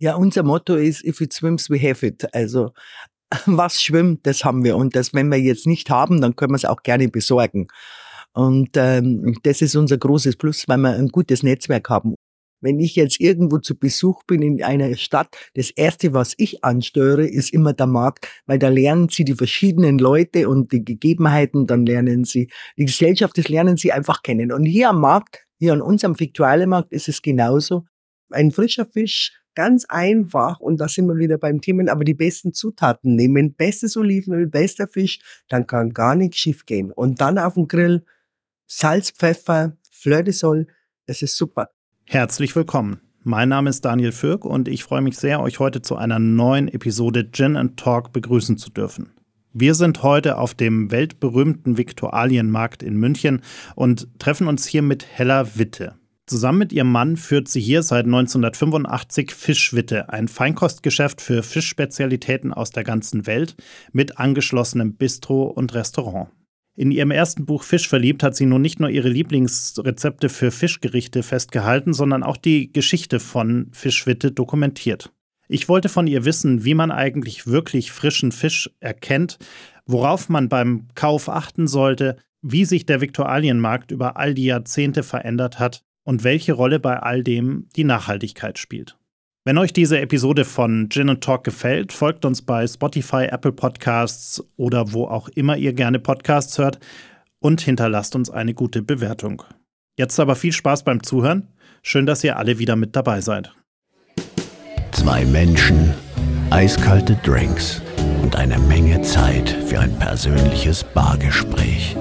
[0.00, 2.32] Ja, unser Motto ist, if it swims, we have it.
[2.32, 2.72] Also
[3.46, 4.76] was schwimmt, das haben wir.
[4.76, 7.68] Und das, wenn wir jetzt nicht haben, dann können wir es auch gerne besorgen.
[8.32, 12.14] Und ähm, das ist unser großes Plus, weil wir ein gutes Netzwerk haben.
[12.60, 17.28] Wenn ich jetzt irgendwo zu Besuch bin in einer Stadt, das erste, was ich ansteuere,
[17.28, 21.86] ist immer der Markt, weil da lernen sie die verschiedenen Leute und die Gegebenheiten, dann
[21.86, 24.50] lernen sie die Gesellschaft, das lernen sie einfach kennen.
[24.52, 27.84] Und hier am Markt, hier an unserem Viktualienmarkt ist es genauso.
[28.30, 32.52] Ein frischer Fisch, ganz einfach, und da sind wir wieder beim Thema, aber die besten
[32.52, 35.18] Zutaten nehmen, bestes Olivenöl, bester Fisch,
[35.48, 36.92] dann kann gar nichts schief gehen.
[36.92, 38.04] Und dann auf dem Grill
[38.68, 40.68] Salz, Pfeffer, Fleur de Sol,
[41.06, 41.70] das ist super.
[42.04, 43.00] Herzlich willkommen.
[43.24, 46.68] Mein Name ist Daniel Fürk und ich freue mich sehr, euch heute zu einer neuen
[46.68, 49.10] Episode Gin and Talk begrüßen zu dürfen.
[49.52, 53.42] Wir sind heute auf dem weltberühmten Viktualienmarkt in München
[53.74, 55.96] und treffen uns hier mit Hella Witte.
[56.28, 62.70] Zusammen mit ihrem Mann führt sie hier seit 1985 Fischwitte, ein Feinkostgeschäft für Fischspezialitäten aus
[62.70, 63.56] der ganzen Welt
[63.92, 66.28] mit angeschlossenem Bistro und Restaurant.
[66.76, 71.22] In ihrem ersten Buch Fisch verliebt hat sie nun nicht nur ihre Lieblingsrezepte für Fischgerichte
[71.22, 75.10] festgehalten, sondern auch die Geschichte von Fischwitte dokumentiert.
[75.48, 79.38] Ich wollte von ihr wissen, wie man eigentlich wirklich frischen Fisch erkennt,
[79.86, 85.58] worauf man beim Kauf achten sollte, wie sich der Viktualienmarkt über all die Jahrzehnte verändert
[85.58, 88.96] hat und welche Rolle bei all dem die Nachhaltigkeit spielt.
[89.44, 94.94] Wenn euch diese Episode von Gin Talk gefällt, folgt uns bei Spotify, Apple Podcasts oder
[94.94, 96.78] wo auch immer ihr gerne Podcasts hört
[97.40, 99.42] und hinterlasst uns eine gute Bewertung.
[99.98, 101.48] Jetzt aber viel Spaß beim Zuhören.
[101.82, 103.52] Schön, dass ihr alle wieder mit dabei seid.
[104.92, 105.92] Zwei Menschen,
[106.48, 107.82] eiskalte Drinks
[108.22, 111.94] und eine Menge Zeit für ein persönliches Bargespräch.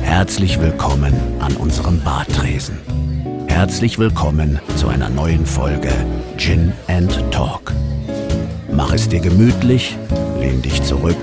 [0.00, 2.78] Herzlich willkommen an unserem Bartresen.
[3.50, 5.92] Herzlich willkommen zu einer neuen Folge
[6.38, 7.74] Gin and Talk.
[8.72, 9.98] Mach es dir gemütlich,
[10.38, 11.18] lehn dich zurück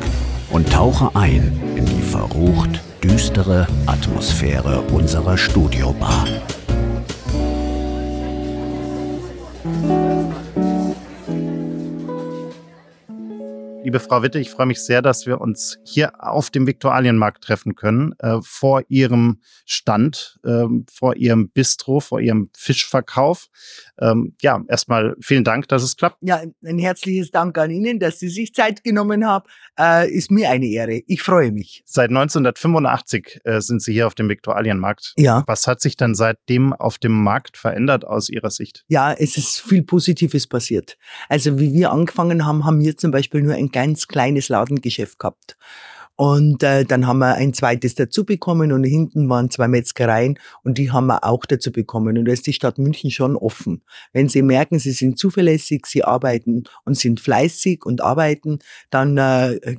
[0.51, 6.27] und tauche ein in die verrucht düstere Atmosphäre unserer Studiobar.
[13.97, 17.73] Liebe Frau Witte, ich freue mich sehr, dass wir uns hier auf dem Viktualienmarkt treffen
[17.73, 23.47] können, äh, vor Ihrem Stand, äh, vor Ihrem Bistro, vor Ihrem Fischverkauf.
[23.99, 26.17] Ähm, ja, erstmal vielen Dank, dass es klappt.
[26.21, 29.45] Ja, ein herzliches Dank an Ihnen, dass Sie sich Zeit genommen haben.
[29.79, 31.01] Äh, ist mir eine Ehre.
[31.07, 31.83] Ich freue mich.
[31.85, 35.13] Seit 1985 äh, sind Sie hier auf dem Viktualienmarkt.
[35.17, 35.43] Ja.
[35.47, 38.83] Was hat sich dann seitdem auf dem Markt verändert aus Ihrer Sicht?
[38.87, 40.97] Ja, es ist viel Positives passiert.
[41.29, 45.57] Also wie wir angefangen haben, haben wir zum Beispiel nur ein ganz kleines Ladengeschäft gehabt.
[46.17, 50.79] Und äh, dann haben wir ein zweites dazu bekommen und hinten waren zwei Metzgereien und
[50.79, 52.17] die haben wir auch dazu bekommen.
[52.17, 53.83] Und da ist die Stadt München schon offen.
[54.13, 58.57] Wenn Sie merken, Sie sind zuverlässig, Sie arbeiten und sind fleißig und arbeiten,
[58.89, 59.77] dann äh,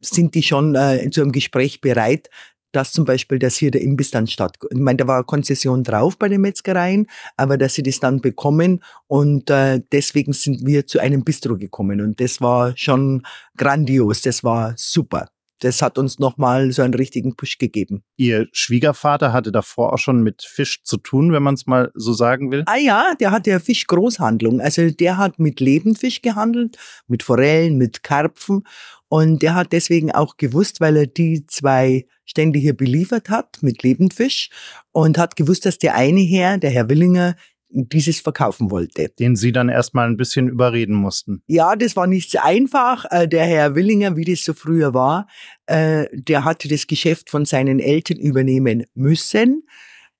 [0.00, 2.30] sind die schon äh, zu einem Gespräch bereit,
[2.70, 6.16] dass zum Beispiel, dass hier der Imbiss dann statt, ich meine, da war Konzession drauf
[6.16, 11.00] bei den Metzgereien, aber dass sie das dann bekommen und äh, deswegen sind wir zu
[11.00, 15.28] einem Bistro gekommen und das war schon grandios, das war super.
[15.60, 18.02] Das hat uns nochmal so einen richtigen Push gegeben.
[18.16, 22.12] Ihr Schwiegervater hatte davor auch schon mit Fisch zu tun, wenn man es mal so
[22.12, 22.64] sagen will?
[22.66, 24.60] Ah ja, der hat ja Fischgroßhandlung.
[24.60, 26.76] Also der hat mit Lebendfisch gehandelt,
[27.06, 28.64] mit Forellen, mit Karpfen
[29.08, 33.82] und der hat deswegen auch gewusst, weil er die zwei Stände hier beliefert hat mit
[33.82, 34.50] Lebendfisch
[34.92, 37.34] und hat gewusst, dass der eine Herr, der Herr Willinger,
[37.70, 39.08] dieses verkaufen wollte.
[39.18, 41.42] Den Sie dann erstmal ein bisschen überreden mussten.
[41.46, 43.04] Ja, das war nicht so einfach.
[43.10, 45.28] Äh, der Herr Willinger, wie das so früher war,
[45.66, 49.62] äh, der hatte das Geschäft von seinen Eltern übernehmen müssen.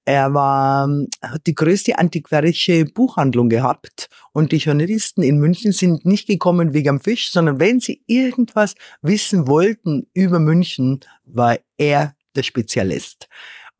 [0.07, 0.89] Er war,
[1.23, 6.89] hat die größte antiquarische Buchhandlung gehabt und die Journalisten in München sind nicht gekommen wegen
[6.89, 13.29] am Fisch, sondern wenn sie irgendwas wissen wollten über München, war er der Spezialist.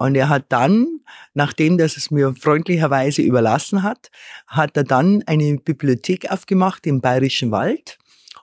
[0.01, 1.01] Und er hat dann,
[1.35, 4.11] nachdem das es mir freundlicherweise überlassen hat,
[4.47, 7.99] hat er dann eine Bibliothek aufgemacht im Bayerischen Wald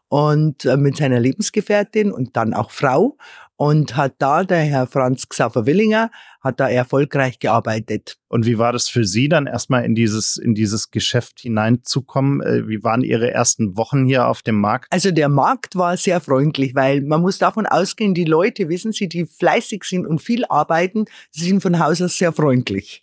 [0.07, 3.17] und äh, mit seiner Lebensgefährtin und dann auch Frau
[3.57, 6.11] und hat da der Herr Franz Xaver Willinger
[6.41, 8.17] hat da erfolgreich gearbeitet.
[8.29, 12.41] Und wie war das für Sie dann erstmal in dieses in dieses Geschäft hineinzukommen?
[12.41, 14.87] Äh, wie waren Ihre ersten Wochen hier auf dem Markt?
[14.91, 19.09] Also der Markt war sehr freundlich, weil man muss davon ausgehen, die Leute, wissen Sie,
[19.09, 23.01] die fleißig sind und viel arbeiten, sie sind von Haus aus sehr freundlich.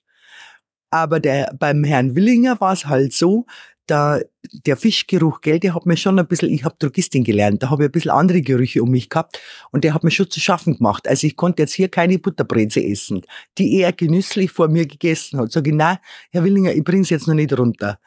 [0.90, 3.46] Aber der, beim Herrn Willinger war es halt so,
[3.86, 4.20] da
[4.52, 7.84] der Fischgeruch, gell, der hat mir schon ein bisschen, ich habe Drogistin gelernt, da habe
[7.84, 9.40] ich ein bisschen andere Gerüche um mich gehabt
[9.70, 11.08] und der hat mir schon zu schaffen gemacht.
[11.08, 13.22] Also ich konnte jetzt hier keine Butterbreze essen,
[13.58, 15.52] die er genüsslich vor mir gegessen hat.
[15.52, 15.98] Sag ich, nein,
[16.30, 17.98] Herr Willinger, ich bring's jetzt noch nicht runter.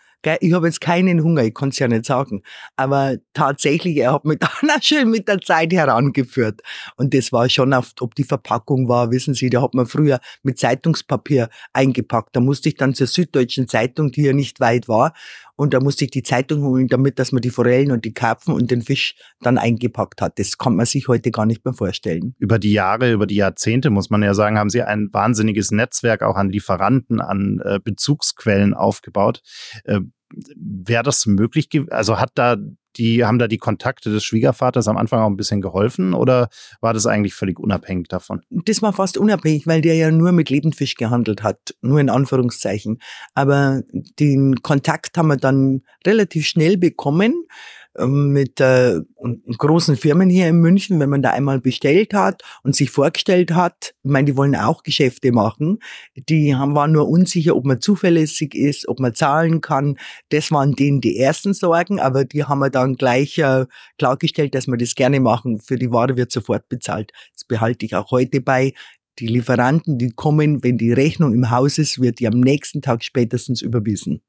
[0.42, 2.42] Ich habe jetzt keinen Hunger, ich kann es ja nicht sagen.
[2.76, 6.62] Aber tatsächlich, er hat mich dann auch schön mit der Zeit herangeführt.
[6.98, 10.20] Und das war schon oft, ob die Verpackung war, wissen Sie, da hat man früher
[10.44, 12.36] mit Zeitungspapier eingepackt.
[12.36, 15.14] Da musste ich dann zur Süddeutschen Zeitung, die ja nicht weit war,
[15.58, 18.54] und da musste ich die Zeitung holen, damit, dass man die Forellen und die Karpfen
[18.54, 20.40] und den Fisch dann eingepackt hat.
[20.40, 22.36] Das kann man sich heute gar nicht mehr vorstellen.
[22.38, 26.22] Über die Jahre, über die Jahrzehnte, muss man ja sagen, haben Sie ein wahnsinniges Netzwerk
[26.22, 29.42] auch an Lieferanten, an äh, Bezugsquellen aufgebaut.
[29.84, 30.02] Äh,
[30.56, 31.70] Wäre das möglich?
[31.90, 32.58] Also hat da
[32.98, 36.50] die, haben da die Kontakte des Schwiegervaters am Anfang auch ein bisschen geholfen oder
[36.82, 38.42] war das eigentlich völlig unabhängig davon?
[38.50, 43.00] Das war fast unabhängig, weil der ja nur mit Lebendfisch gehandelt hat, nur in Anführungszeichen.
[43.34, 43.82] Aber
[44.20, 47.46] den Kontakt haben wir dann relativ schnell bekommen
[48.06, 49.00] mit äh,
[49.58, 53.96] großen Firmen hier in München, wenn man da einmal bestellt hat und sich vorgestellt hat,
[54.04, 55.80] ich meine, die wollen auch Geschäfte machen,
[56.16, 59.98] die haben, waren nur unsicher, ob man zuverlässig ist, ob man zahlen kann.
[60.30, 63.66] Das waren denen die ersten Sorgen, aber die haben wir dann gleich äh,
[63.98, 65.60] klargestellt, dass wir das gerne machen.
[65.60, 67.12] Für die Ware wird sofort bezahlt.
[67.34, 68.74] Das behalte ich auch heute bei.
[69.20, 73.04] Die Lieferanten, die kommen, wenn die Rechnung im Haus ist, wird die am nächsten Tag
[73.04, 74.22] spätestens überwiesen.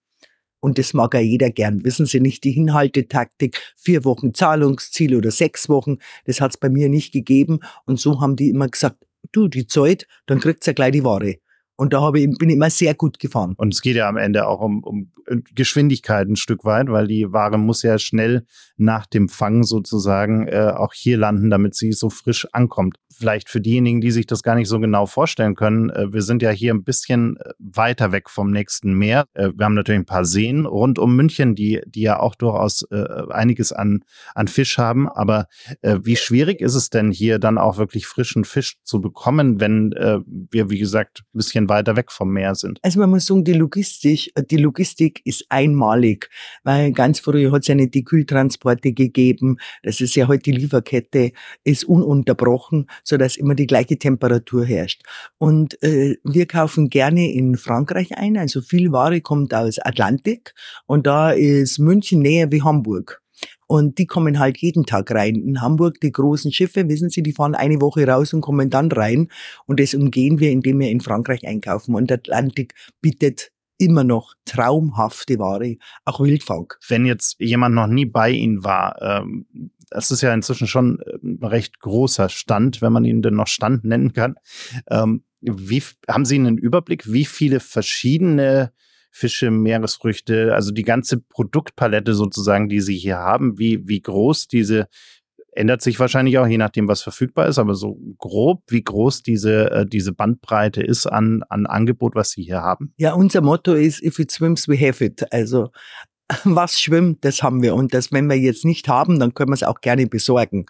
[0.60, 1.84] Und das mag ja jeder gern.
[1.84, 6.88] Wissen Sie nicht, die Inhaltetaktik, vier Wochen Zahlungsziel oder sechs Wochen, das hat's bei mir
[6.88, 7.60] nicht gegeben.
[7.84, 8.96] Und so haben die immer gesagt,
[9.32, 11.37] du, die Zeit, dann kriegt's ja gleich die Ware.
[11.81, 13.55] Und da habe ich, bin ich immer sehr gut gefahren.
[13.56, 15.12] Und es geht ja am Ende auch um, um
[15.55, 18.44] Geschwindigkeit ein Stück weit, weil die Ware muss ja schnell
[18.76, 23.61] nach dem Fang sozusagen äh, auch hier landen, damit sie so frisch ankommt vielleicht für
[23.61, 26.73] diejenigen, die sich das gar nicht so genau vorstellen können, äh, wir sind ja hier
[26.73, 29.26] ein bisschen äh, weiter weg vom nächsten Meer.
[29.35, 32.85] Äh, wir haben natürlich ein paar Seen rund um München, die, die ja auch durchaus
[32.91, 34.05] einiges an,
[34.35, 35.09] an Fisch haben.
[35.09, 35.47] Aber
[35.82, 40.71] wie schwierig ist es denn hier dann auch wirklich frischen Fisch zu bekommen, wenn wir,
[40.71, 42.79] wie gesagt, ein bisschen weiter weg vom Meer sind?
[42.82, 46.31] Also man muss sagen, die Logistik, die Logistik ist einmalig,
[46.62, 49.59] weil ganz früher hat es ja nicht die Kühltransporte gegeben.
[49.82, 51.32] Das ist ja heute die Lieferkette,
[51.64, 55.02] ist ununterbrochen so dass immer die gleiche Temperatur herrscht.
[55.38, 60.55] Und äh, wir kaufen gerne in Frankreich ein, also viel Ware kommt aus Atlantik
[60.87, 63.22] und da ist München näher wie Hamburg.
[63.66, 65.37] Und die kommen halt jeden Tag rein.
[65.37, 68.90] In Hamburg, die großen Schiffe, wissen Sie, die fahren eine Woche raus und kommen dann
[68.90, 69.28] rein.
[69.66, 71.94] Und das umgehen wir, indem wir in Frankreich einkaufen.
[71.94, 76.72] Und Atlantik bietet immer noch traumhafte Ware, auch Wildfang.
[76.88, 79.46] Wenn jetzt jemand noch nie bei Ihnen war, ähm,
[79.90, 83.85] das ist ja inzwischen schon ein recht großer Stand, wenn man ihn denn noch Stand
[83.85, 84.37] nennen kann.
[84.90, 88.73] Ähm, wie, haben Sie einen Überblick, wie viele verschiedene
[89.11, 94.88] Fische, Meeresfrüchte, also die ganze Produktpalette sozusagen, die Sie hier haben, wie, wie groß diese
[95.58, 99.70] ändert sich wahrscheinlich auch, je nachdem, was verfügbar ist, aber so grob, wie groß diese,
[99.70, 102.94] äh, diese Bandbreite ist an, an Angebot, was Sie hier haben?
[102.96, 105.32] Ja, unser Motto ist, if it swims, we have it.
[105.32, 105.70] Also
[106.44, 107.75] was schwimmt, das haben wir.
[107.75, 110.66] Und das, wenn wir jetzt nicht haben, dann können wir es auch gerne besorgen.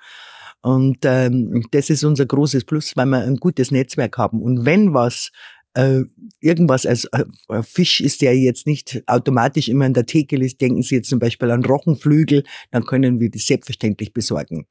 [0.60, 4.42] Und ähm, das ist unser großes Plus, weil wir ein gutes Netzwerk haben.
[4.42, 5.30] Und wenn was
[5.74, 6.02] äh,
[6.40, 10.82] irgendwas als äh, Fisch ist, der jetzt nicht automatisch immer in der Theke ist, denken
[10.82, 14.66] Sie jetzt zum Beispiel an Rochenflügel, dann können wir das selbstverständlich besorgen.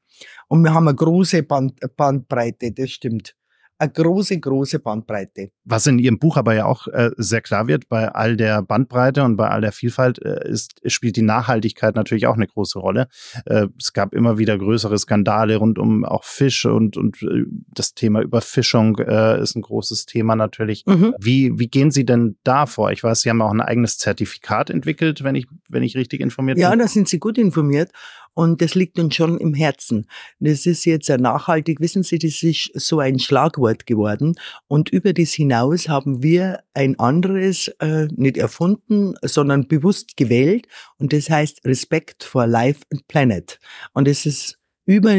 [0.48, 3.34] Und wir haben eine große Band, Bandbreite, das stimmt
[3.78, 5.50] eine große, große Bandbreite.
[5.64, 9.22] Was in Ihrem Buch aber ja auch äh, sehr klar wird, bei all der Bandbreite
[9.22, 13.08] und bei all der Vielfalt äh, ist, spielt die Nachhaltigkeit natürlich auch eine große Rolle.
[13.46, 17.94] Äh, es gab immer wieder größere Skandale rund um auch Fisch und, und äh, das
[17.94, 20.84] Thema Überfischung äh, ist ein großes Thema natürlich.
[20.86, 21.14] Mhm.
[21.20, 22.90] Wie, wie gehen Sie denn da vor?
[22.90, 26.58] Ich weiß, Sie haben auch ein eigenes Zertifikat entwickelt, wenn ich, wenn ich richtig informiert
[26.58, 26.80] ja, bin.
[26.80, 27.92] Ja, da sind Sie gut informiert.
[28.38, 30.06] Und das liegt uns schon im Herzen.
[30.38, 34.36] Das ist jetzt nachhaltig, wissen Sie, das ist so ein Schlagwort geworden.
[34.68, 40.68] Und über das hinaus haben wir ein anderes äh, nicht erfunden, sondern bewusst gewählt.
[40.98, 43.58] Und das heißt Respect for Life and Planet.
[43.92, 45.16] Und es ist über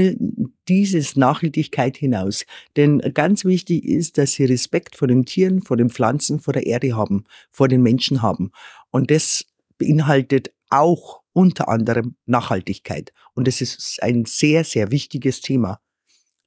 [0.69, 2.45] dieses Nachhaltigkeit hinaus.
[2.77, 6.65] Denn ganz wichtig ist, dass sie Respekt vor den Tieren, vor den Pflanzen, vor der
[6.65, 8.53] Erde haben, vor den Menschen haben.
[8.91, 9.43] Und das
[9.77, 13.13] beinhaltet auch unter anderem Nachhaltigkeit.
[13.33, 15.79] Und das ist ein sehr, sehr wichtiges Thema.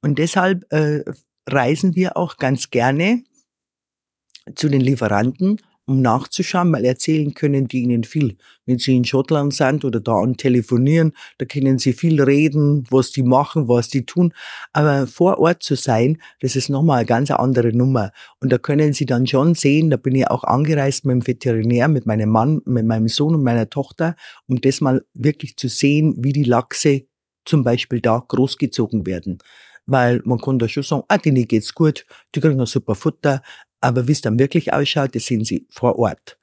[0.03, 1.03] Und deshalb äh,
[1.49, 3.23] reisen wir auch ganz gerne
[4.53, 8.37] zu den Lieferanten um nachzuschauen, weil erzählen können die ihnen viel.
[8.65, 13.11] Wenn sie in Schottland sind oder da an telefonieren, da können sie viel reden, was
[13.11, 14.33] die machen, was die tun.
[14.71, 18.11] Aber vor Ort zu sein, das ist nochmal eine ganz andere Nummer.
[18.39, 21.87] Und da können sie dann schon sehen, da bin ich auch angereist mit dem Veterinär,
[21.89, 24.15] mit meinem Mann, mit meinem Sohn und meiner Tochter,
[24.47, 27.03] um das mal wirklich zu sehen, wie die Lachse
[27.45, 29.39] zum Beispiel da großgezogen werden
[29.85, 33.41] weil man kann da schon sagen, ah, denen geht's gut, die kriegen ein super Futter,
[33.83, 36.37] aber wie es dann wirklich ausschaut, das sehen Sie vor Ort.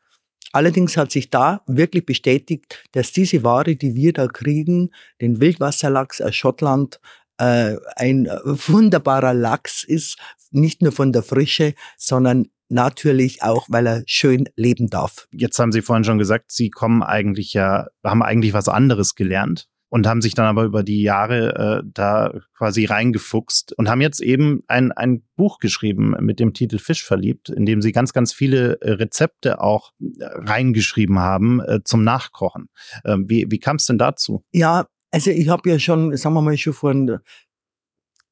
[0.53, 6.21] Allerdings hat sich da wirklich bestätigt, dass diese Ware, die wir da kriegen, den Wildwasserlachs
[6.21, 7.01] aus Schottland,
[7.39, 10.19] äh, ein wunderbarer Lachs ist,
[10.51, 15.27] nicht nur von der Frische, sondern natürlich auch, weil er schön leben darf.
[15.33, 19.70] Jetzt haben Sie vorhin schon gesagt, Sie kommen eigentlich ja, haben eigentlich was anderes gelernt
[19.91, 24.23] und haben sich dann aber über die Jahre äh, da quasi reingefuchst und haben jetzt
[24.23, 28.33] eben ein, ein Buch geschrieben mit dem Titel Fisch verliebt, in dem sie ganz, ganz
[28.33, 32.69] viele äh, Rezepte auch äh, reingeschrieben haben äh, zum Nachkochen.
[33.05, 34.45] Äh, wie wie kam es denn dazu?
[34.53, 36.95] Ja, also ich habe ja schon, sagen wir mal, schon vor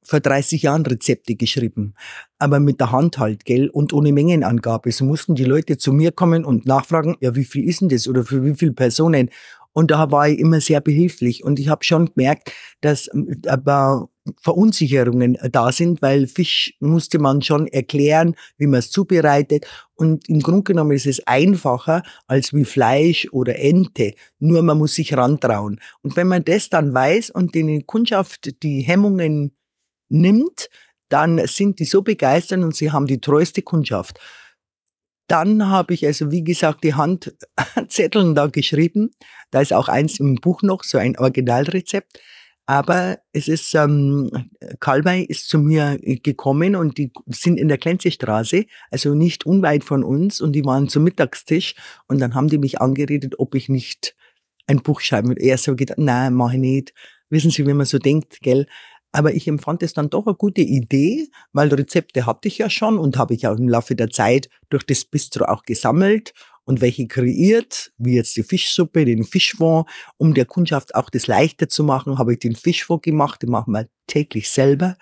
[0.08, 1.94] vor 30 Jahren Rezepte geschrieben,
[2.38, 4.90] aber mit der Hand halt, gell, und ohne Mengenangabe.
[4.90, 8.08] So mussten die Leute zu mir kommen und nachfragen, ja, wie viel ist denn das
[8.08, 9.28] oder für wie viele Personen?
[9.78, 11.44] Und da war ich immer sehr behilflich.
[11.44, 13.08] Und ich habe schon gemerkt, dass
[13.46, 14.08] aber
[14.40, 19.68] Verunsicherungen da sind, weil Fisch musste man schon erklären, wie man es zubereitet.
[19.94, 24.14] Und im Grunde genommen ist es einfacher als wie Fleisch oder Ente.
[24.40, 25.78] Nur man muss sich rantrauen.
[26.02, 29.52] Und wenn man das dann weiß und den Kundschaft die Hemmungen
[30.08, 30.70] nimmt,
[31.08, 34.18] dann sind die so begeistert und sie haben die treueste Kundschaft.
[35.28, 39.10] Dann habe ich also, wie gesagt, die Handzetteln da geschrieben.
[39.50, 42.18] Da ist auch eins im Buch noch, so ein Originalrezept.
[42.66, 44.30] Aber es ist, ähm,
[44.80, 50.04] Kalmay ist zu mir gekommen und die sind in der Klenzestraße, also nicht unweit von
[50.04, 51.74] uns und die waren zum Mittagstisch
[52.08, 54.14] und dann haben die mich angeredet, ob ich nicht
[54.66, 55.40] ein Buch schreiben würde.
[55.40, 56.92] Er so gedacht, nein, mach ich nicht.
[57.30, 58.66] Wissen Sie, wie man so denkt, gell?
[59.12, 62.98] Aber ich empfand es dann doch eine gute Idee, weil Rezepte hatte ich ja schon
[62.98, 66.34] und habe ich auch im Laufe der Zeit durch das Bistro auch gesammelt
[66.64, 69.88] und welche kreiert, wie jetzt die Fischsuppe, den Fischfond,
[70.18, 73.72] um der Kundschaft auch das leichter zu machen, habe ich den Fischfond gemacht, den machen
[73.72, 74.98] wir täglich selber.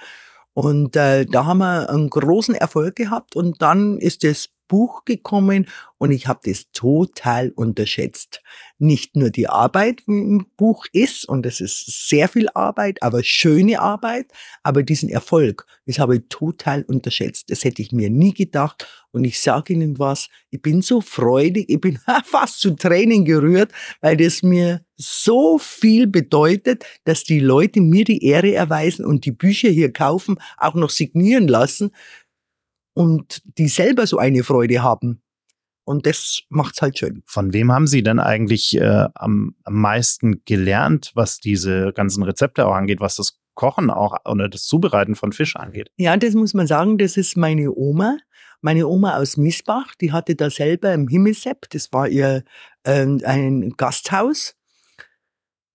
[0.55, 5.67] Und äh, da haben wir einen großen Erfolg gehabt und dann ist das Buch gekommen
[5.99, 8.43] und ich habe das total unterschätzt.
[8.79, 13.81] Nicht nur die Arbeit im Buch ist, und es ist sehr viel Arbeit, aber schöne
[13.81, 14.31] Arbeit,
[14.63, 17.51] aber diesen Erfolg, das habe ich total unterschätzt.
[17.51, 18.87] Das hätte ich mir nie gedacht.
[19.13, 23.73] Und ich sage Ihnen was, ich bin so freudig, ich bin fast zu Tränen gerührt,
[24.03, 29.33] weil das mir so viel bedeutet, dass die Leute mir die Ehre erweisen und die
[29.33, 31.93] Bücher hier kaufen, auch noch signieren lassen
[32.97, 35.21] und die selber so eine Freude haben.
[35.85, 37.23] Und das macht's halt schön.
[37.27, 42.67] Von wem haben Sie denn eigentlich äh, am, am meisten gelernt, was diese ganzen Rezepte
[42.67, 45.91] auch angeht, was das Kochen auch oder das Zubereiten von Fisch angeht?
[45.97, 48.17] Ja, das muss man sagen, das ist meine Oma.
[48.63, 52.43] Meine Oma aus Miesbach, die hatte da selber im Himmelsepp, das war ihr
[52.85, 54.57] äh, ein Gasthaus.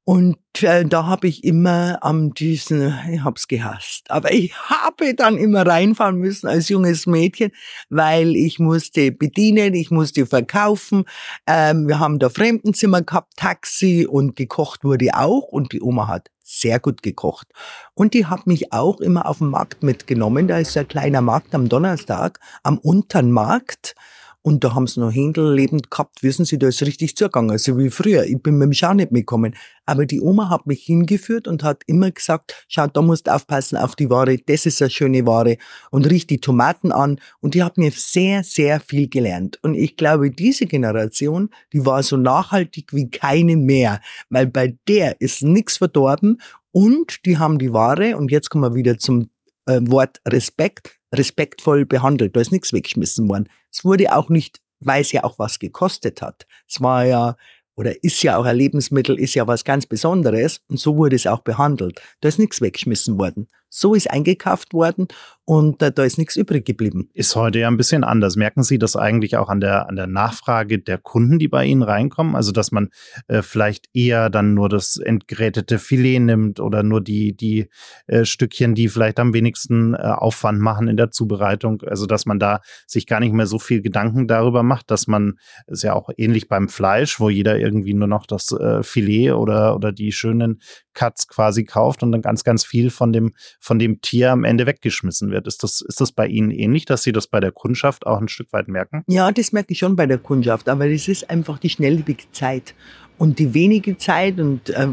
[0.03, 5.37] Und äh, da habe ich immer am diesen, ich hab's gehasst, aber ich habe dann
[5.37, 7.51] immer reinfahren müssen als junges Mädchen,
[7.89, 11.05] weil ich musste bedienen, ich musste verkaufen.
[11.45, 16.29] Ähm, wir haben da Fremdenzimmer gehabt, Taxi und gekocht wurde auch und die Oma hat
[16.43, 17.47] sehr gut gekocht.
[17.93, 20.47] Und die hat mich auch immer auf den Markt mitgenommen.
[20.47, 23.95] Da ist ein kleiner Markt am Donnerstag, am unteren Markt.
[24.43, 27.77] Und da haben sie noch Händel lebend gehabt, wissen Sie, da ist richtig zugegangen, also
[27.77, 28.23] wie früher.
[28.23, 29.55] Ich bin mit dem Schau nicht mitgekommen.
[29.85, 33.77] Aber die Oma hat mich hingeführt und hat immer gesagt, schau, da musst du aufpassen
[33.77, 35.57] auf die Ware, das ist eine schöne Ware
[35.91, 37.19] und riecht die Tomaten an.
[37.39, 39.59] Und die hat mir sehr, sehr viel gelernt.
[39.61, 45.21] Und ich glaube, diese Generation, die war so nachhaltig wie keine mehr, weil bei der
[45.21, 49.29] ist nichts verdorben und die haben die Ware, und jetzt kommen wir wieder zum
[49.65, 52.35] äh, Wort Respekt, respektvoll behandelt.
[52.35, 53.49] Da ist nichts weggeschmissen worden.
[53.71, 56.45] Es wurde auch nicht, weil es ja auch was gekostet hat.
[56.67, 57.35] Es war ja
[57.75, 61.25] oder ist ja auch ein Lebensmittel, ist ja was ganz Besonderes und so wurde es
[61.25, 62.01] auch behandelt.
[62.19, 63.47] Da ist nichts weggeschmissen worden.
[63.73, 65.07] So ist eingekauft worden
[65.45, 67.09] und äh, da ist nichts übrig geblieben.
[67.13, 68.35] Ist heute ja ein bisschen anders.
[68.35, 71.81] Merken Sie das eigentlich auch an der, an der Nachfrage der Kunden, die bei Ihnen
[71.81, 72.35] reinkommen?
[72.35, 72.89] Also, dass man
[73.27, 77.69] äh, vielleicht eher dann nur das entgrätete Filet nimmt oder nur die, die
[78.07, 81.81] äh, Stückchen, die vielleicht am wenigsten äh, Aufwand machen in der Zubereitung.
[81.81, 85.39] Also, dass man da sich gar nicht mehr so viel Gedanken darüber macht, dass man,
[85.67, 89.75] ist ja auch ähnlich beim Fleisch, wo jeder irgendwie nur noch das äh, Filet oder,
[89.75, 90.61] oder die schönen
[90.93, 94.65] Cuts quasi kauft und dann ganz, ganz viel von dem, von dem Tier am Ende
[94.65, 95.45] weggeschmissen wird.
[95.45, 98.27] Ist das, ist das bei Ihnen ähnlich, dass Sie das bei der Kundschaft auch ein
[98.27, 99.03] Stück weit merken?
[99.07, 102.73] Ja, das merke ich schon bei der Kundschaft, aber es ist einfach die schnelllebige Zeit.
[103.19, 104.87] Und die wenige Zeit, und äh,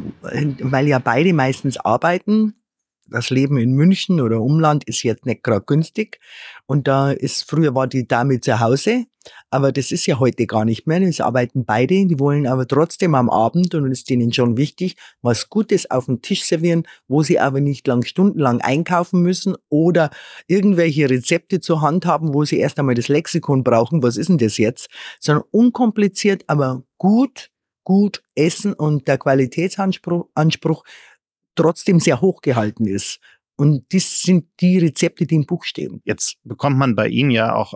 [0.60, 2.54] weil ja beide meistens arbeiten,
[3.10, 6.20] das Leben in München oder Umland ist jetzt nicht gerade günstig.
[6.66, 9.06] Und da ist, früher war die Dame zu Hause
[9.50, 11.00] Aber das ist ja heute gar nicht mehr.
[11.02, 14.97] Es arbeiten beide, die wollen aber trotzdem am Abend, und es ist denen schon wichtig,
[15.23, 20.11] was Gutes auf den Tisch servieren, wo sie aber nicht lang stundenlang einkaufen müssen oder
[20.47, 24.38] irgendwelche Rezepte zur Hand haben, wo sie erst einmal das Lexikon brauchen, was ist denn
[24.38, 24.88] das jetzt,
[25.20, 27.50] sondern unkompliziert, aber gut,
[27.85, 30.85] gut essen und der Qualitätsanspruch Anspruch
[31.54, 33.18] trotzdem sehr hoch gehalten ist.
[33.56, 36.00] Und das sind die Rezepte, die im Buch stehen.
[36.04, 37.75] Jetzt bekommt man bei Ihnen ja auch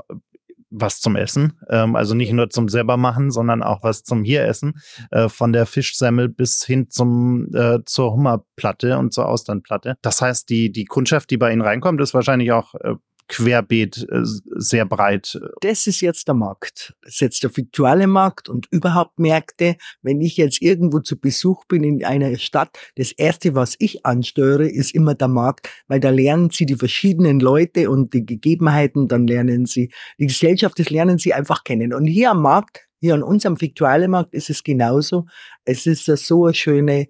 [0.73, 1.59] was zum Essen.
[1.69, 4.81] Ähm, also nicht nur zum selber machen, sondern auch was zum hier essen.
[5.11, 9.97] Äh, von der Fischsemmel bis hin zum äh, zur Hummerplatte und zur Austernplatte.
[10.03, 12.95] Das heißt, die die Kundschaft, die bei Ihnen reinkommt, ist wahrscheinlich auch äh,
[13.33, 15.41] querbeet äh, sehr breit.
[15.63, 16.95] Das ist jetzt der Markt.
[17.03, 19.77] Das ist jetzt der virtuelle Markt und überhaupt Märkte.
[20.03, 24.69] Wenn ich jetzt irgendwo zu Besuch bin in einer Stadt, das erste, was ich ansteuere,
[24.71, 29.27] ist immer der Markt, weil da lernen Sie die verschiedenen Leute und die Gegebenheiten, dann
[29.27, 31.95] lernen Sie die Gesellschaft, das lernen Sie einfach kennen.
[31.95, 35.25] Und hier am Markt, hier an unserem Viktualienmarkt ist es genauso.
[35.65, 37.09] Es ist so eine schöne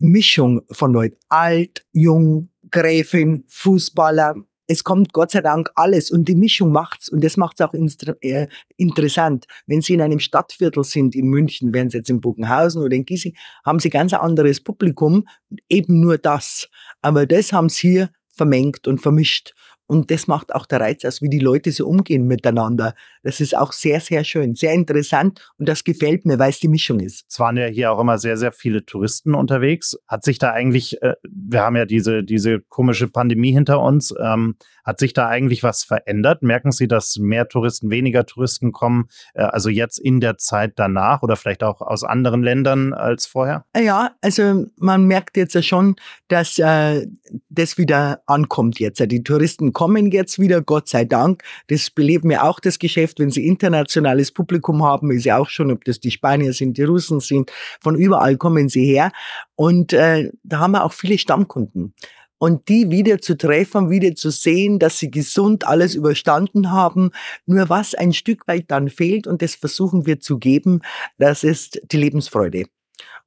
[0.00, 1.18] Mischung von Leuten.
[1.28, 4.34] Alt, jung, Gräfin, Fußballer,
[4.66, 8.46] es kommt Gott sei Dank alles und die Mischung macht's und das macht's auch äh,
[8.76, 9.46] interessant.
[9.66, 13.04] Wenn Sie in einem Stadtviertel sind, in München, wären Sie jetzt in Bogenhausen oder in
[13.04, 15.26] Giesing, haben Sie ganz ein anderes Publikum,
[15.68, 16.68] eben nur das.
[17.00, 19.54] Aber das haben Sie hier vermengt und vermischt.
[19.86, 22.94] Und das macht auch der Reiz aus, wie die Leute so umgehen miteinander.
[23.22, 26.68] Das ist auch sehr, sehr schön, sehr interessant und das gefällt mir, weil es die
[26.68, 27.24] Mischung ist.
[27.28, 29.96] Es waren ja hier auch immer sehr, sehr viele Touristen unterwegs.
[30.08, 34.56] Hat sich da eigentlich, äh, wir haben ja diese, diese komische Pandemie hinter uns, ähm,
[34.84, 36.42] hat sich da eigentlich was verändert?
[36.42, 41.22] Merken Sie, dass mehr Touristen, weniger Touristen kommen, äh, also jetzt in der Zeit danach
[41.22, 43.64] oder vielleicht auch aus anderen Ländern als vorher?
[43.76, 45.96] Ja, also man merkt jetzt ja schon,
[46.28, 47.06] dass äh,
[47.48, 49.00] das wieder ankommt jetzt.
[49.00, 51.42] Die Touristen kommen jetzt wieder, Gott sei Dank.
[51.68, 55.70] Das beleben ja auch das Geschäft, wenn sie internationales Publikum haben, ist ja auch schon,
[55.70, 57.50] ob das die Spanier sind, die Russen sind,
[57.80, 59.12] von überall kommen sie her.
[59.54, 61.94] Und äh, da haben wir auch viele Stammkunden
[62.42, 67.12] und die wieder zu treffen, wieder zu sehen, dass sie gesund alles überstanden haben.
[67.46, 70.80] Nur was ein Stück weit dann fehlt, und das versuchen wir zu geben,
[71.18, 72.64] das ist die Lebensfreude.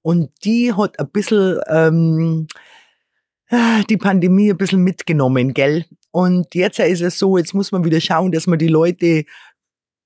[0.02, 2.48] Und die hat ein bisschen ähm,
[3.90, 5.86] die Pandemie ein bisschen mitgenommen, gell?
[6.16, 9.26] Und jetzt ist es so, jetzt muss man wieder schauen, dass man die Leute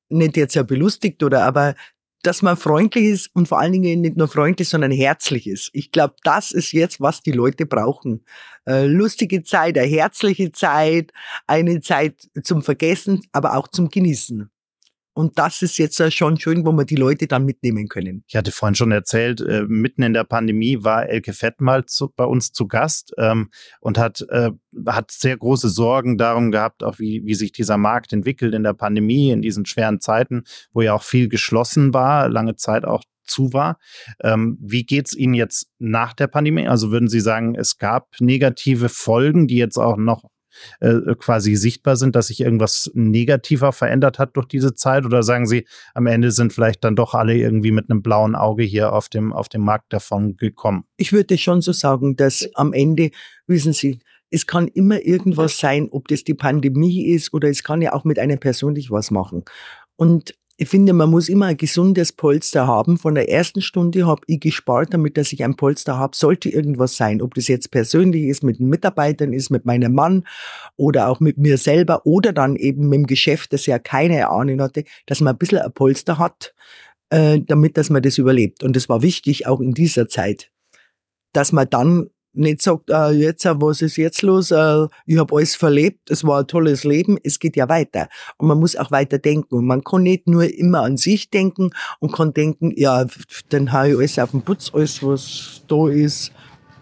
[0.10, 1.76] nicht jetzt ja belustigt oder aber
[2.24, 5.70] dass man freundlich ist und vor allen Dingen nicht nur freundlich, sondern herzlich ist.
[5.72, 8.26] Ich glaube, das ist jetzt, was die Leute brauchen.
[8.66, 11.14] Äh, lustige Zeit, eine herzliche Zeit,
[11.46, 14.50] eine Zeit zum Vergessen, aber auch zum Genießen.
[15.20, 18.24] Und das ist jetzt schon schön, wo wir die Leute dann mitnehmen können.
[18.26, 22.08] Ich hatte vorhin schon erzählt, äh, mitten in der Pandemie war Elke Fett mal zu,
[22.16, 23.50] bei uns zu Gast ähm,
[23.82, 24.52] und hat, äh,
[24.88, 28.72] hat sehr große Sorgen darum gehabt, auch wie, wie sich dieser Markt entwickelt in der
[28.72, 33.52] Pandemie, in diesen schweren Zeiten, wo ja auch viel geschlossen war, lange Zeit auch zu
[33.52, 33.78] war.
[34.24, 36.66] Ähm, wie geht's Ihnen jetzt nach der Pandemie?
[36.66, 40.24] Also würden Sie sagen, es gab negative Folgen, die jetzt auch noch
[40.80, 45.06] äh, quasi sichtbar sind, dass sich irgendwas negativer verändert hat durch diese Zeit?
[45.06, 48.64] Oder sagen Sie, am Ende sind vielleicht dann doch alle irgendwie mit einem blauen Auge
[48.64, 50.84] hier auf dem, auf dem Markt davon gekommen?
[50.98, 53.12] Ich würde schon so sagen, dass am Ende,
[53.48, 54.00] wissen Sie,
[54.32, 58.04] es kann immer irgendwas sein, ob das die Pandemie ist oder es kann ja auch
[58.04, 59.44] mit einem persönlich was machen.
[59.96, 62.98] Und ich finde, man muss immer ein gesundes Polster haben.
[62.98, 66.18] Von der ersten Stunde habe ich gespart, damit dass ich ein Polster habe.
[66.18, 70.26] Sollte irgendwas sein, ob das jetzt persönlich ist, mit den Mitarbeitern ist, mit meinem Mann
[70.76, 74.60] oder auch mit mir selber oder dann eben mit dem Geschäft, das ja keine Ahnung
[74.60, 76.54] hatte, dass man ein bisschen ein Polster hat,
[77.10, 78.62] äh, damit dass man das überlebt.
[78.62, 80.52] Und das war wichtig auch in dieser Zeit,
[81.32, 84.52] dass man dann nicht sagt, äh, jetzt, äh, was ist jetzt los?
[84.52, 88.08] Äh, ich habe alles verlebt, es war ein tolles Leben, es geht ja weiter.
[88.38, 89.56] Und man muss auch weiter denken.
[89.56, 93.06] Und man kann nicht nur immer an sich denken und kann denken, ja,
[93.50, 96.32] dann habe ich alles auf den Putz, alles, was da ist,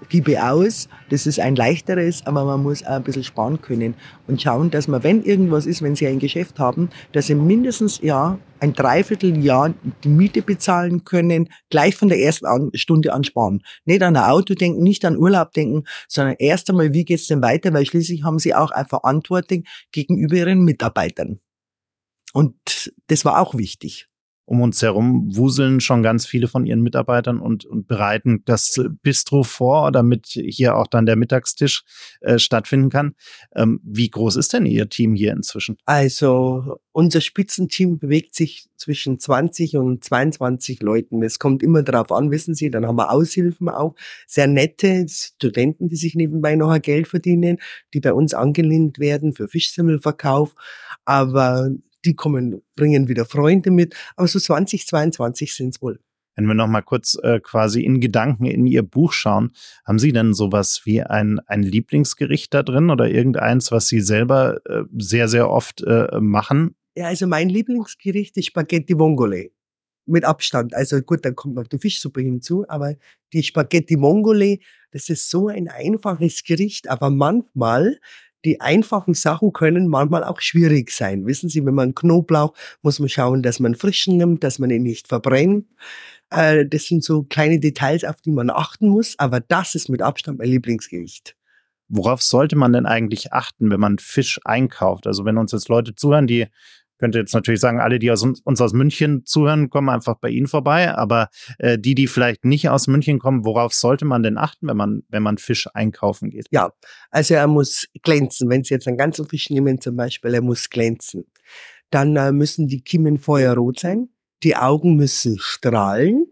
[0.10, 0.88] gebe aus.
[1.10, 3.96] Das ist ein leichteres, aber man muss auch ein bisschen sparen können
[4.28, 8.00] und schauen, dass man, wenn irgendwas ist, wenn Sie ein Geschäft haben, dass Sie mindestens
[8.02, 13.62] ja ein Dreivierteljahr die Miete bezahlen können, gleich von der ersten Stunde an sparen.
[13.86, 17.41] Nicht an ein Auto denken, nicht an Urlaub denken, sondern erst einmal, wie geht's denn
[17.41, 21.39] weiter, weil schließlich haben Sie auch eine Verantwortung gegenüber Ihren Mitarbeitern.
[22.34, 24.08] Und das war auch wichtig
[24.48, 29.44] um uns herum wuseln schon ganz viele von ihren Mitarbeitern und, und bereiten das Bistro
[29.44, 31.84] vor, damit hier auch dann der Mittagstisch
[32.22, 33.14] äh, stattfinden kann.
[33.54, 35.78] Ähm, wie groß ist denn Ihr Team hier inzwischen?
[35.86, 41.22] Also unser Spitzenteam bewegt sich zwischen 20 und 22 Leuten.
[41.24, 43.96] Es kommt immer darauf an, wissen Sie, dann haben wir Aushilfen auch,
[44.28, 47.58] sehr nette Studenten, die sich nebenbei noch ein Geld verdienen,
[47.94, 50.56] die bei uns angelehnt werden für Fischsimmelverkauf.
[51.04, 51.70] Aber
[52.08, 53.96] die kommen, bringen wieder Freunde mit.
[54.15, 56.00] Aber so 2022 sind es wohl.
[56.36, 59.52] Wenn wir noch mal kurz äh, quasi in Gedanken in Ihr Buch schauen,
[59.86, 64.60] haben Sie denn sowas wie ein, ein Lieblingsgericht da drin oder irgendeins, was Sie selber
[64.65, 66.76] äh, sehr, sehr oft äh, machen?
[66.96, 69.50] Ja, also mein Lieblingsgericht ist Spaghetti Vongole.
[70.06, 70.74] Mit Abstand.
[70.74, 72.96] Also gut, dann kommt noch die Fischsuppe hinzu, aber
[73.34, 74.60] die Spaghetti Vongole,
[74.91, 78.00] das ist so ein einfaches Gericht, aber manchmal
[78.48, 81.26] die einfachen Sachen können manchmal auch schwierig sein.
[81.26, 84.84] Wissen Sie, wenn man Knoblauch, muss man schauen, dass man frischen nimmt, dass man ihn
[84.84, 85.66] nicht verbrennt.
[86.30, 90.02] Äh, das sind so kleine Details, auf die man achten muss, aber das ist mit
[90.02, 91.36] Abstand mein Lieblingsgericht.
[91.90, 95.08] Worauf sollte man denn eigentlich achten, wenn man Fisch einkauft?
[95.08, 96.48] Also wenn uns jetzt Leute zuhören, die
[96.98, 100.48] könnte jetzt natürlich sagen, alle, die aus, uns aus München zuhören, kommen einfach bei Ihnen
[100.48, 100.94] vorbei.
[100.96, 101.30] Aber
[101.60, 105.04] äh, die, die vielleicht nicht aus München kommen, worauf sollte man denn achten, wenn man,
[105.10, 106.48] wenn man Fisch einkaufen geht?
[106.52, 106.72] Ja,
[107.12, 108.50] also er muss glänzen.
[108.50, 111.26] Wenn Sie jetzt einen ganzen Fisch nehmen zum Beispiel, er muss glänzen.
[111.90, 114.10] Dann äh, müssen die Kiemen feuerrot sein.
[114.44, 116.28] Die Augen müssen strahlen.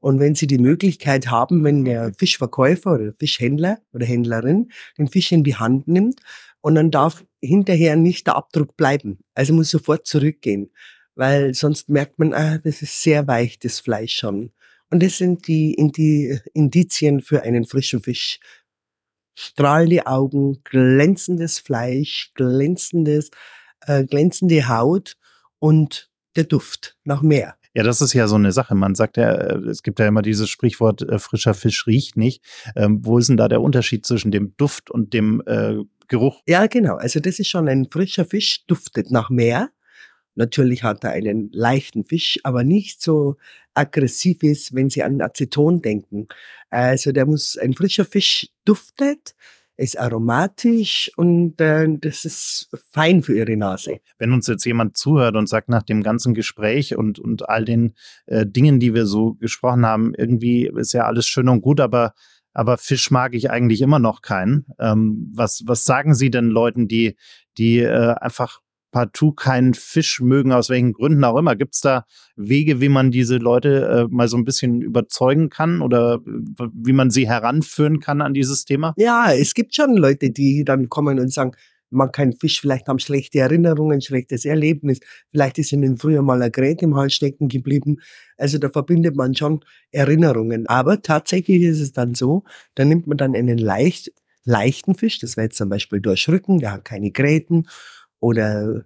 [0.00, 5.32] Und wenn Sie die Möglichkeit haben, wenn der Fischverkäufer oder Fischhändler oder Händlerin den Fisch
[5.32, 6.20] in die Hand nimmt
[6.68, 9.20] und dann darf hinterher nicht der Abdruck bleiben.
[9.32, 10.70] Also muss sofort zurückgehen,
[11.14, 14.52] weil sonst merkt man, ah, das ist sehr weich, das Fleisch schon.
[14.90, 18.38] Und das sind die, die Indizien für einen frischen Fisch.
[19.34, 23.30] Strahlende Augen, glänzendes Fleisch, glänzendes,
[23.86, 25.16] äh, glänzende Haut
[25.60, 27.56] und der Duft nach mehr.
[27.72, 28.74] Ja, das ist ja so eine Sache.
[28.74, 32.44] Man sagt ja, äh, es gibt ja immer dieses Sprichwort, äh, frischer Fisch riecht nicht.
[32.76, 35.76] Ähm, wo ist denn da der Unterschied zwischen dem Duft und dem äh,
[36.08, 36.42] Geruch?
[36.46, 36.96] Ja, genau.
[36.96, 39.70] Also das ist schon ein frischer Fisch, duftet nach Meer.
[40.34, 43.36] Natürlich hat er einen leichten Fisch, aber nicht so
[43.74, 46.28] aggressiv ist, wenn Sie an Aceton denken.
[46.70, 49.34] Also der muss, ein frischer Fisch duftet,
[49.78, 54.00] ist aromatisch und äh, das ist fein für ihre Nase.
[54.18, 57.94] Wenn uns jetzt jemand zuhört und sagt nach dem ganzen Gespräch und, und all den
[58.26, 62.14] äh, Dingen, die wir so gesprochen haben, irgendwie ist ja alles schön und gut, aber
[62.58, 64.66] aber Fisch mag ich eigentlich immer noch keinen.
[64.80, 67.14] Ähm, was, was sagen Sie denn Leuten, die,
[67.56, 68.58] die äh, einfach
[68.90, 71.54] partout keinen Fisch mögen, aus welchen Gründen auch immer.
[71.54, 75.82] Gibt es da Wege, wie man diese Leute äh, mal so ein bisschen überzeugen kann
[75.82, 78.92] oder wie man sie heranführen kann an dieses Thema?
[78.96, 81.52] Ja, es gibt schon Leute, die dann kommen und sagen,
[81.90, 85.00] man kann Fisch vielleicht haben schlechte Erinnerungen, schlechtes Erlebnis.
[85.30, 87.98] Vielleicht ist ihnen früher mal ein Gerät im Hals stecken geblieben.
[88.36, 90.66] Also da verbindet man schon Erinnerungen.
[90.66, 94.12] Aber tatsächlich ist es dann so, da nimmt man dann einen leicht,
[94.44, 97.66] leichten Fisch, das wäre jetzt zum Beispiel Durchrücken, der hat keine Gräten
[98.20, 98.84] oder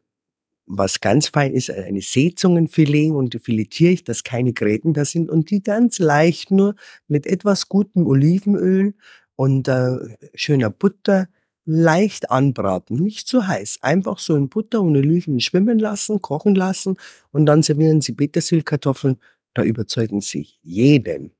[0.67, 5.51] was ganz fein ist, eine Seezungenfilet und filetiere ich, dass keine Gräten da sind und
[5.51, 6.77] die ganz leicht nur
[7.09, 8.95] mit etwas gutem Olivenöl
[9.37, 9.99] und äh,
[10.35, 11.29] schöner Butter
[11.65, 13.79] leicht anbraten, nicht zu heiß.
[13.83, 16.97] Einfach so in Butter und Oliven schwimmen lassen, kochen lassen
[17.31, 19.19] und dann servieren Sie Petersilkartoffeln.
[19.55, 21.33] Da überzeugen Sie jeden.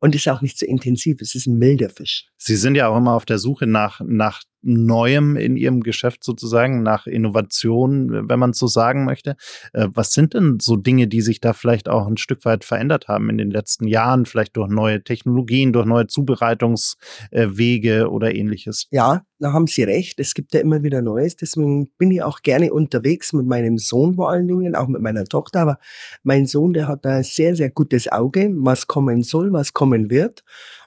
[0.00, 2.28] Und ist auch nicht so intensiv, es ist ein milder Fisch.
[2.36, 6.82] Sie sind ja auch immer auf der Suche nach, nach Neuem in Ihrem Geschäft sozusagen,
[6.82, 9.36] nach Innovation, wenn man so sagen möchte.
[9.72, 13.08] Äh, was sind denn so Dinge, die sich da vielleicht auch ein Stück weit verändert
[13.08, 18.86] haben in den letzten Jahren, vielleicht durch neue Technologien, durch neue Zubereitungswege oder ähnliches?
[18.90, 20.20] Ja, da haben Sie recht.
[20.20, 21.36] Es gibt ja immer wieder Neues.
[21.36, 25.24] Deswegen bin ich auch gerne unterwegs mit meinem Sohn vor allen Dingen, auch mit meiner
[25.24, 25.60] Tochter.
[25.60, 25.78] Aber
[26.22, 30.44] mein Sohn, der hat ein sehr, sehr gutes Auge, was kommen soll, was kommen wird.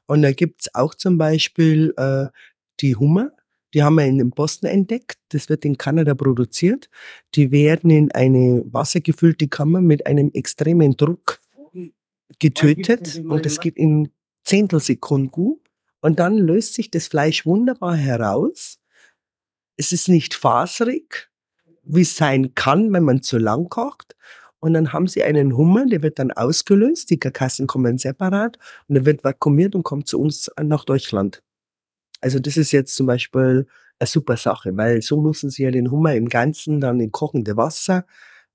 [0.07, 2.27] Und da gibt's auch zum Beispiel äh,
[2.79, 3.31] die Hummer,
[3.77, 5.19] die haben wir in Boston entdeckt.
[5.29, 6.89] Das wird in Kanada produziert.
[7.35, 11.39] Die werden in eine wassergefüllte Kammer mit einem extremen Druck
[12.39, 14.09] getötet und es geht in
[14.45, 15.59] Zehntelsekunden
[16.01, 18.79] und dann löst sich das Fleisch wunderbar heraus.
[19.75, 21.29] Es ist nicht faserig,
[21.83, 24.15] wie es sein kann, wenn man zu lang kocht.
[24.59, 28.95] Und dann haben sie einen Hummer, der wird dann ausgelöst, die Karkassen kommen separat und
[28.95, 31.43] der wird vakuumiert und kommt zu uns nach Deutschland.
[32.21, 33.67] Also das ist jetzt zum Beispiel
[33.99, 37.57] eine super Sache, weil so müssen sie ja den Hummer im Ganzen dann in kochende
[37.57, 38.05] Wasser.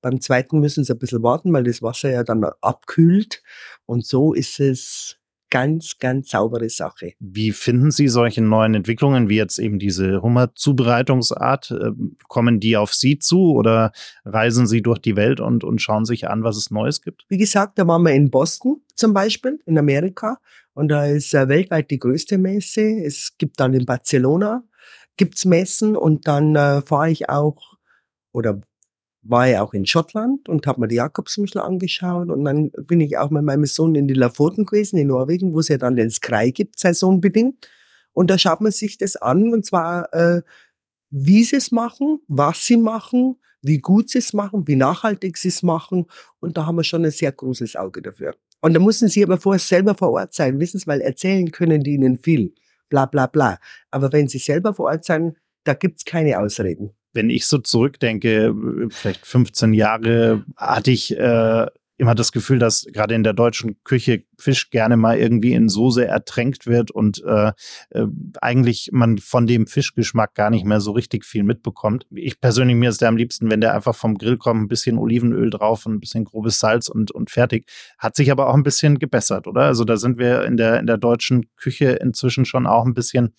[0.00, 3.42] Beim zweiten müssen sie ein bisschen warten, weil das Wasser ja dann abkühlt.
[3.86, 5.18] Und so ist es
[5.52, 7.12] ganz, ganz saubere Sache.
[7.20, 11.70] Wie finden Sie solche neuen Entwicklungen, wie jetzt eben diese Hummerzubereitungsart?
[11.70, 13.92] Ähm, kommen die auf Sie zu oder
[14.24, 17.26] reisen Sie durch die Welt und, und schauen sich an, was es Neues gibt?
[17.28, 20.38] Wie gesagt, da waren wir in Boston zum Beispiel, in Amerika.
[20.72, 22.80] Und da ist äh, weltweit die größte Messe.
[23.04, 24.64] Es gibt dann in Barcelona
[25.18, 27.76] gibt's Messen und dann äh, fahre ich auch
[28.32, 28.62] oder
[29.22, 33.16] war ich auch in Schottland und habe mir die Jakobsmuschel angeschaut und dann bin ich
[33.18, 36.10] auch mit meinem Sohn in die Lafoten gewesen, in Norwegen, wo es ja dann den
[36.10, 37.68] Skrei gibt, saisonbedingt.
[38.12, 40.42] Und da schaut man sich das an und zwar, äh,
[41.10, 45.48] wie sie es machen, was sie machen, wie gut sie es machen, wie nachhaltig sie
[45.48, 46.06] es machen.
[46.40, 48.34] Und da haben wir schon ein sehr großes Auge dafür.
[48.60, 51.82] Und da müssen sie aber vorher selber vor Ort sein, wissen Sie, weil erzählen können
[51.82, 52.54] die ihnen viel.
[52.88, 53.58] Bla bla bla.
[53.90, 56.90] Aber wenn sie selber vor Ort sein, da gibt's keine Ausreden.
[57.12, 58.54] Wenn ich so zurückdenke,
[58.90, 61.66] vielleicht 15 Jahre, hatte ich äh,
[62.02, 66.04] immer das Gefühl, dass gerade in der deutschen Küche Fisch gerne mal irgendwie in Soße
[66.04, 67.52] ertränkt wird und äh,
[67.90, 68.06] äh,
[68.40, 72.06] eigentlich man von dem Fischgeschmack gar nicht mehr so richtig viel mitbekommt.
[72.10, 74.98] Ich persönlich, mir ist der am liebsten, wenn der einfach vom Grill kommt, ein bisschen
[74.98, 77.70] Olivenöl drauf und ein bisschen grobes Salz und, und fertig.
[77.98, 79.62] Hat sich aber auch ein bisschen gebessert, oder?
[79.62, 83.32] Also da sind wir in der, in der deutschen Küche inzwischen schon auch ein bisschen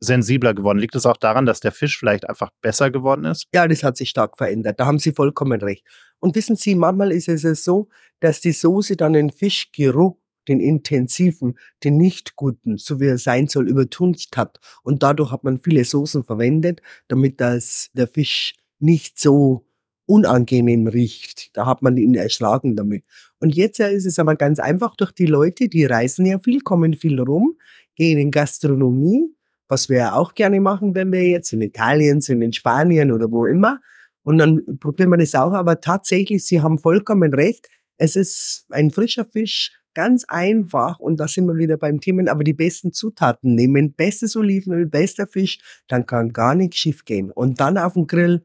[0.00, 0.78] sensibler geworden.
[0.78, 3.46] Liegt es auch daran, dass der Fisch vielleicht einfach besser geworden ist?
[3.54, 4.80] Ja, das hat sich stark verändert.
[4.80, 5.84] Da haben Sie vollkommen recht.
[6.20, 7.88] Und wissen Sie, manchmal ist es so,
[8.20, 10.16] dass die Soße dann den Fischgeruch,
[10.48, 14.60] den intensiven, den nicht guten, so wie er sein soll, übertuncht hat.
[14.82, 19.66] Und dadurch hat man viele Soßen verwendet, damit das, der Fisch nicht so
[20.06, 21.56] unangenehm riecht.
[21.56, 23.04] Da hat man ihn erschlagen damit.
[23.40, 26.94] Und jetzt ist es aber ganz einfach durch die Leute, die reisen ja viel, kommen
[26.94, 27.56] viel rum,
[27.94, 29.34] gehen in Gastronomie,
[29.68, 33.30] was wir ja auch gerne machen, wenn wir jetzt in Italien sind, in Spanien oder
[33.30, 33.80] wo immer.
[34.22, 35.52] Und dann probieren wir das auch.
[35.52, 37.68] Aber tatsächlich, Sie haben vollkommen recht.
[37.96, 40.98] Es ist ein frischer Fisch, ganz einfach.
[40.98, 42.30] Und da sind wir wieder beim Thema.
[42.30, 43.94] Aber die besten Zutaten nehmen.
[43.94, 45.58] Bestes Olivenöl, bester Fisch.
[45.88, 47.30] Dann kann gar nichts schief gehen.
[47.30, 48.44] Und dann auf dem Grill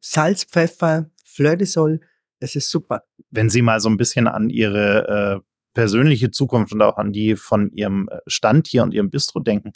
[0.00, 2.00] Salz, Pfeffer, Fleur de Sol.
[2.40, 3.02] Das ist super.
[3.30, 5.47] Wenn Sie mal so ein bisschen an Ihre äh,
[5.78, 9.70] persönliche Zukunft und auch an die von Ihrem äh, Stand hier und Ihrem Bistro denken.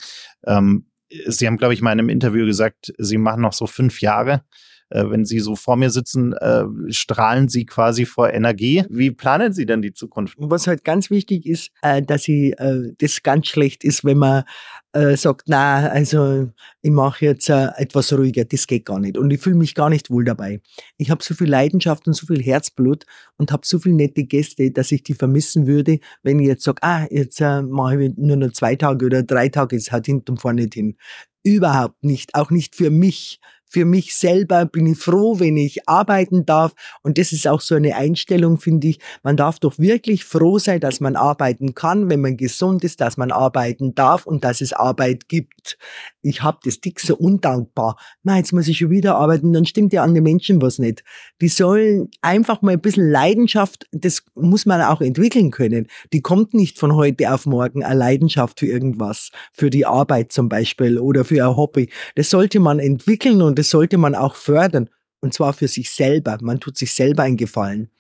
[0.45, 0.87] Ähm,
[1.27, 4.43] Sie haben, glaube ich, mal in einem Interview gesagt, Sie machen noch so fünf Jahre.
[4.93, 8.85] Äh, wenn Sie so vor mir sitzen, äh, strahlen Sie quasi vor Energie.
[8.91, 10.35] Wie planen Sie denn die Zukunft?
[10.39, 14.45] Was halt ganz wichtig ist, äh, dass ich, äh, das ganz schlecht ist, wenn man
[14.93, 16.51] äh, sagt, na, also
[16.83, 19.17] ich mache jetzt äh, etwas ruhiger, das geht gar nicht.
[19.17, 20.61] Und ich fühle mich gar nicht wohl dabei.
[20.99, 23.07] Ich habe so viel Leidenschaft und so viel Herzblut
[23.39, 26.83] und habe so viele nette Gäste, dass ich die vermissen würde, wenn ich jetzt sage,
[26.83, 30.41] ah, jetzt mache ich nur noch zwei Tage oder drei Tage, es hat hinten und
[30.43, 30.97] vorne nicht hin.
[31.43, 33.41] Überhaupt nicht, auch nicht für mich
[33.73, 36.75] für mich selber bin ich froh, wenn ich arbeiten darf.
[37.03, 38.99] Und das ist auch so eine Einstellung, finde ich.
[39.23, 43.17] Man darf doch wirklich froh sein, dass man arbeiten kann, wenn man gesund ist, dass
[43.17, 45.79] man arbeiten darf und dass es Arbeit gibt.
[46.21, 47.97] Ich hab das dick so undankbar.
[48.23, 51.03] Na, jetzt muss ich schon wieder arbeiten, dann stimmt ja an den Menschen was nicht.
[51.41, 55.87] Die sollen einfach mal ein bisschen Leidenschaft, das muss man auch entwickeln können.
[56.13, 60.51] Die kommt nicht von heute auf morgen, eine Leidenschaft für irgendwas, für die Arbeit zum
[60.51, 61.89] Beispiel oder für ein Hobby.
[62.17, 64.91] Das sollte man entwickeln und das sollte man auch fördern.
[65.21, 66.37] Und zwar für sich selber.
[66.43, 67.93] Man tut sich selber einen Gefallen.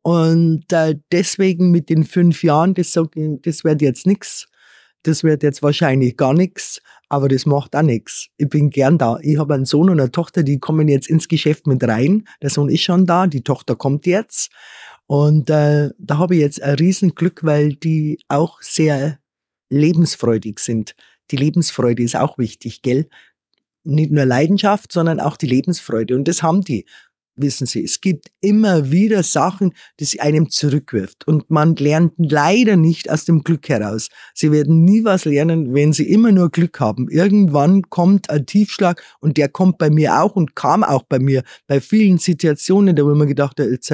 [0.00, 4.48] Und äh, deswegen mit den fünf Jahren, das, das wird jetzt nichts.
[5.02, 8.28] Das wird jetzt wahrscheinlich gar nichts, aber das macht auch nichts.
[8.38, 9.18] Ich bin gern da.
[9.20, 12.26] Ich habe einen Sohn und eine Tochter, die kommen jetzt ins Geschäft mit rein.
[12.40, 14.50] Der Sohn ist schon da, die Tochter kommt jetzt.
[15.06, 19.18] Und äh, da habe ich jetzt ein Riesenglück, weil die auch sehr
[19.68, 20.96] lebensfreudig sind.
[21.30, 23.06] Die Lebensfreude ist auch wichtig, gell?
[23.88, 26.14] Nicht nur Leidenschaft, sondern auch die Lebensfreude.
[26.14, 26.84] Und das haben die,
[27.40, 27.82] wissen Sie.
[27.84, 31.26] Es gibt immer wieder Sachen, die sie einem zurückwirft.
[31.26, 34.08] Und man lernt leider nicht aus dem Glück heraus.
[34.34, 37.08] Sie werden nie was lernen, wenn sie immer nur Glück haben.
[37.08, 41.42] Irgendwann kommt ein Tiefschlag und der kommt bei mir auch und kam auch bei mir
[41.66, 43.92] bei vielen Situationen, da wo man gedacht hat, jetzt,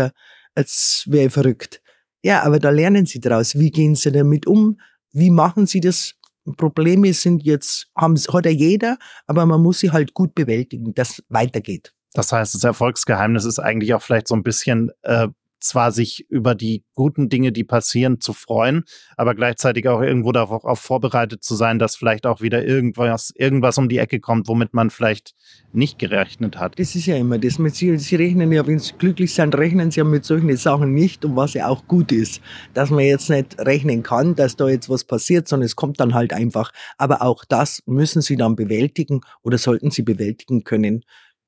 [0.57, 1.81] jetzt wäre ich verrückt.
[2.23, 3.59] Ja, aber da lernen sie daraus.
[3.59, 4.81] Wie gehen sie damit um?
[5.13, 6.15] Wie machen sie das?
[6.57, 11.23] Probleme sind jetzt, haben, hat ja jeder, aber man muss sie halt gut bewältigen, dass
[11.29, 11.93] weitergeht.
[12.13, 15.29] Das heißt, das Erfolgsgeheimnis ist eigentlich auch vielleicht so ein bisschen äh,
[15.65, 18.85] zwar sich über die guten Dinge, die passieren, zu freuen,
[19.17, 23.89] aber gleichzeitig auch irgendwo darauf vorbereitet zu sein, dass vielleicht auch wieder irgendwas, irgendwas um
[23.89, 25.35] die Ecke kommt, womit man vielleicht
[25.73, 26.79] nicht gerechnet hat.
[26.79, 27.55] Das ist ja immer das.
[27.55, 31.25] Sie, sie rechnen ja, wenn sie glücklich sind, rechnen sie ja mit solchen Sachen nicht,
[31.25, 32.41] und was ja auch gut ist.
[32.75, 36.15] Dass man jetzt nicht rechnen kann, dass da jetzt was passiert, sondern es kommt dann
[36.15, 36.73] halt einfach.
[36.99, 41.05] Aber auch das müssen sie dann bewältigen oder sollten sie bewältigen können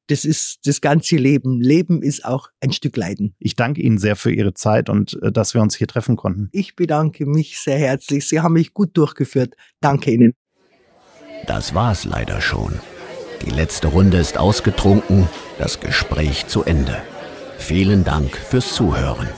[0.09, 1.61] das ist das ganze Leben.
[1.61, 3.35] Leben ist auch ein Stück Leiden.
[3.39, 6.49] Ich danke Ihnen sehr für Ihre Zeit und äh, dass wir uns hier treffen konnten.
[6.53, 8.29] Ich bedanke mich sehr herzlich.
[8.29, 9.55] Sie haben mich gut durchgeführt.
[9.81, 10.35] Danke Ihnen.
[11.47, 12.81] Das war's leider schon.
[13.45, 16.97] Die letzte Runde ist ausgetrunken, das Gespräch zu Ende.
[17.59, 19.29] Vielen Dank fürs Zuhören.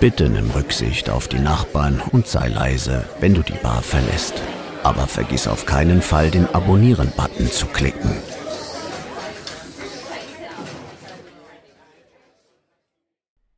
[0.00, 4.34] Bitte nimm Rücksicht auf die Nachbarn und sei leise, wenn du die Bar verlässt.
[4.82, 8.10] Aber vergiss auf keinen Fall, den Abonnieren-Button zu klicken.